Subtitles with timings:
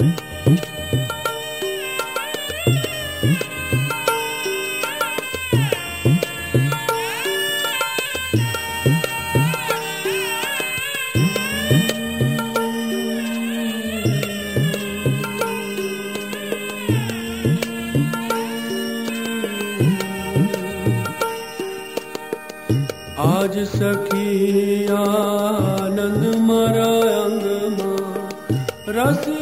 [0.00, 0.06] आज
[23.72, 26.88] सखी आनंद मरा
[27.20, 27.44] अंग
[28.96, 29.39] रसिया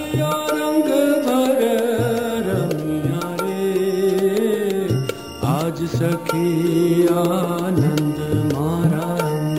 [7.09, 8.19] आनंद
[8.53, 9.59] मारा अंग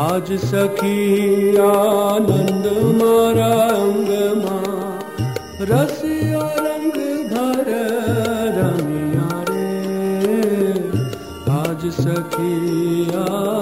[0.00, 2.66] आज सखी, आनंद
[3.02, 4.10] मारा अंग
[5.70, 6.96] रसिया रंग
[7.32, 7.68] भर
[8.56, 10.72] रमिया रे।
[11.52, 12.54] आज सखी
[13.14, 13.59] आनंद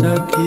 [0.00, 0.38] आज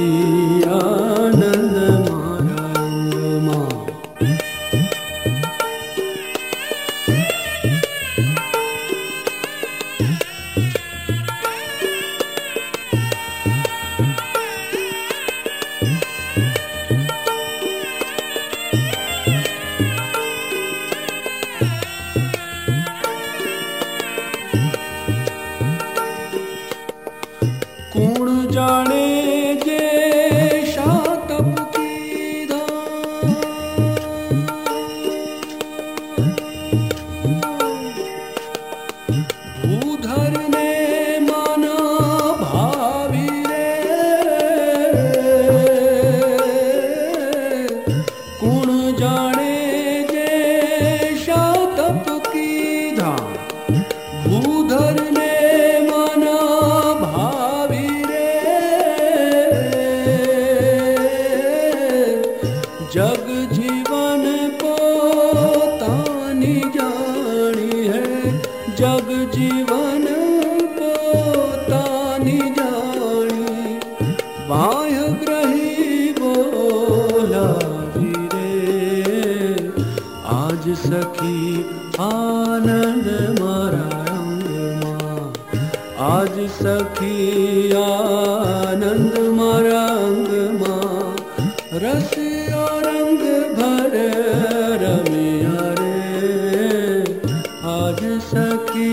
[82.31, 83.07] आनंद
[83.39, 84.49] मारा रंग
[84.81, 85.33] माँ
[86.09, 87.17] आज सखी
[87.81, 91.15] आनंद मरंग रंग माँ
[91.83, 92.13] रस
[92.85, 93.21] रंग
[93.57, 93.95] भर
[94.81, 97.01] रमिया रे।
[97.71, 98.91] आज सखी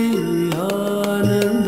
[0.65, 1.67] आनंद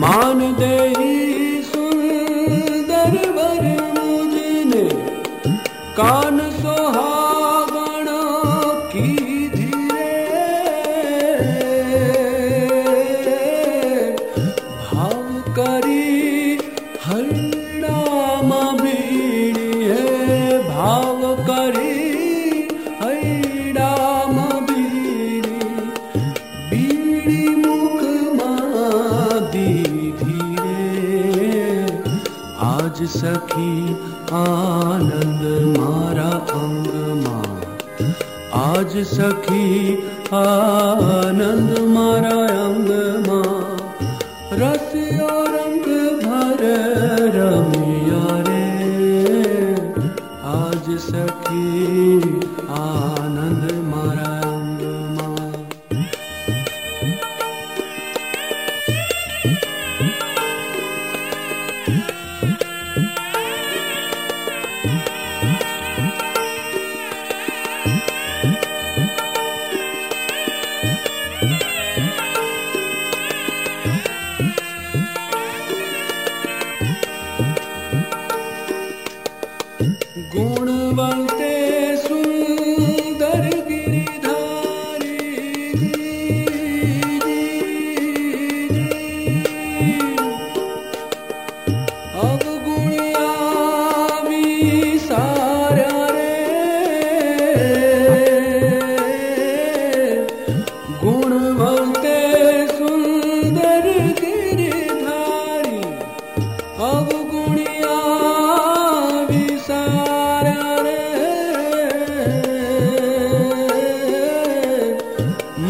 [0.00, 0.76] मान दे
[1.62, 4.84] सुंदर भर मुझने।
[5.98, 8.08] कान सोहागण
[8.92, 9.10] की
[9.48, 10.14] धीरे।
[14.84, 15.26] भाव
[15.58, 15.99] करी
[33.06, 33.94] सखी
[34.34, 35.42] आनंद
[35.78, 36.86] मारा अंग
[37.24, 37.44] माँ
[38.60, 39.94] आज सखी
[40.34, 42.34] आनंद मारा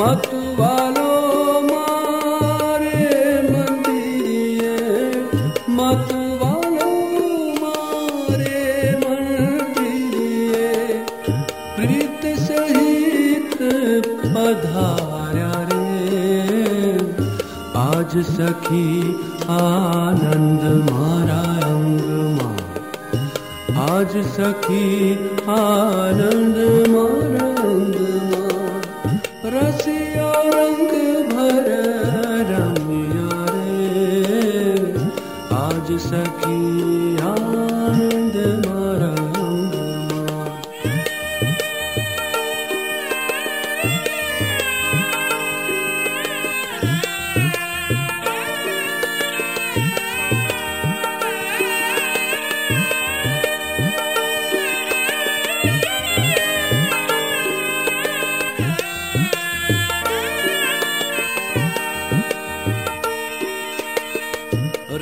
[0.01, 1.09] मतवालो
[1.63, 3.01] मारे
[3.47, 4.77] मंदिरिये।
[5.79, 6.93] मतवालो
[7.63, 8.63] मारे
[9.03, 10.23] मतवालि
[11.77, 13.59] प्रीत सहित
[14.35, 15.85] पधारा रे।
[17.85, 18.89] आज सखी
[19.59, 21.45] आनन्द मारा
[22.39, 22.51] मा
[23.91, 24.89] आज सखी
[25.59, 26.50] आनन्द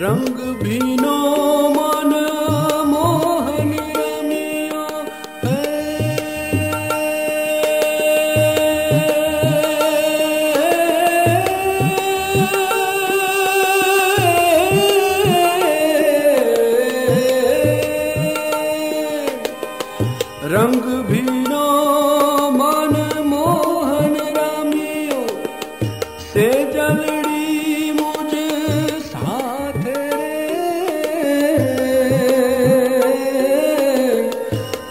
[0.03, 1.15] रंग भीनो
[1.77, 2.12] मन
[2.91, 4.85] मोहन रमिया
[20.55, 21.65] रंग भीनो
[22.59, 22.94] मन
[23.33, 25.23] मोहन रामियो
[26.33, 27.18] से जलड़ी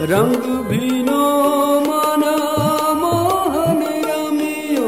[0.09, 1.23] रंग भीनो
[1.79, 2.21] मन
[2.99, 4.85] मोहन रामियो,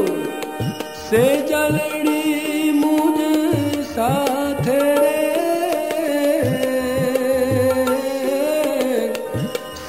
[1.10, 3.18] से जलड़ी मुझ
[3.88, 5.18] साथ रे।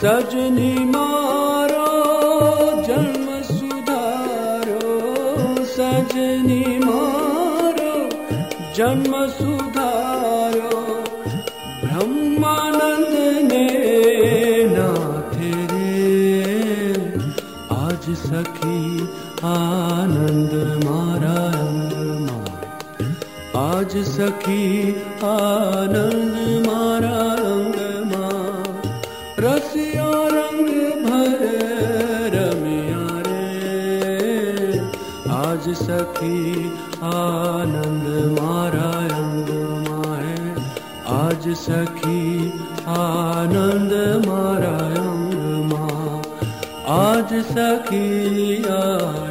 [0.00, 1.88] सजनी मारो,
[2.82, 4.90] जन्म सुधारो,
[5.76, 7.94] सजनी मारो,
[8.74, 9.59] जन्म सुधारो
[23.58, 24.92] आज सखी
[25.26, 28.28] आनंद मारा अंगमा
[29.44, 30.68] रसिया रंग
[31.06, 31.42] भर
[32.34, 34.78] रमिया रे।
[35.38, 36.38] आज सखी
[37.10, 38.06] आनंद
[38.38, 40.54] मारा अंगमा है।
[41.16, 42.24] आज सखी
[42.98, 43.92] आनंद
[44.28, 45.84] मारा अंगमा
[47.00, 48.08] आज सखी
[48.64, 49.29] आनंद